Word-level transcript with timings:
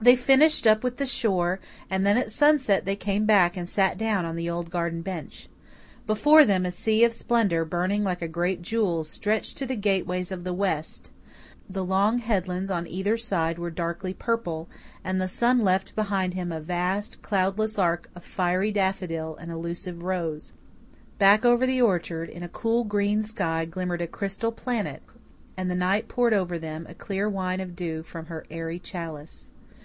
They 0.00 0.16
finished 0.16 0.66
up 0.66 0.82
with 0.82 0.96
the 0.96 1.06
shore, 1.06 1.60
and 1.88 2.04
then 2.04 2.16
at 2.18 2.32
sunset 2.32 2.84
they 2.86 2.96
came 2.96 3.24
back 3.24 3.56
and 3.56 3.68
sat 3.68 3.96
down 3.96 4.24
on 4.24 4.34
the 4.34 4.50
old 4.50 4.68
garden 4.68 5.00
bench. 5.00 5.48
Before 6.08 6.44
them 6.44 6.66
a 6.66 6.72
sea 6.72 7.04
of 7.04 7.12
splendour, 7.12 7.64
burning 7.64 8.02
like 8.02 8.20
a 8.20 8.26
great 8.26 8.62
jewel, 8.62 9.04
stretched 9.04 9.56
to 9.58 9.64
the 9.66 9.76
gateways 9.76 10.32
of 10.32 10.42
the 10.42 10.52
west. 10.52 11.12
The 11.70 11.84
long 11.84 12.18
headlands 12.18 12.68
on 12.68 12.88
either 12.88 13.16
side 13.16 13.60
were 13.60 13.70
darkly 13.70 14.12
purple, 14.12 14.68
and 15.04 15.20
the 15.20 15.28
sun 15.28 15.60
left 15.60 15.94
behind 15.94 16.34
him 16.34 16.50
a 16.50 16.58
vast, 16.58 17.22
cloudless 17.22 17.78
arc 17.78 18.10
of 18.16 18.24
fiery 18.24 18.72
daffodil 18.72 19.36
and 19.36 19.52
elusive 19.52 20.02
rose. 20.02 20.52
Back 21.20 21.44
over 21.44 21.64
the 21.64 21.80
orchard 21.80 22.28
in 22.28 22.42
a 22.42 22.48
cool, 22.48 22.82
green 22.82 23.22
sky 23.22 23.66
glimmered 23.66 24.02
a 24.02 24.08
crystal 24.08 24.50
planet, 24.50 25.04
and 25.56 25.70
the 25.70 25.76
night 25.76 26.08
poured 26.08 26.34
over 26.34 26.58
them 26.58 26.86
a 26.88 26.94
clear 26.94 27.28
wine 27.28 27.60
of 27.60 27.76
dew 27.76 28.02
from 28.02 28.26
her 28.26 28.44
airy 28.50 28.80
chalice. 28.80 29.50